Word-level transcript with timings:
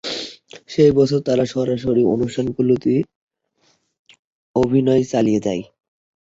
সেই 0.69 0.91
বছর 0.91 1.19
তারা 1.21 1.43
সরাসরি 1.53 2.01
অনুষ্ঠানগুলিতে 2.13 2.93
অভিনয় 4.55 5.03
চালিয়ে 5.11 5.43
যায়। 5.45 5.63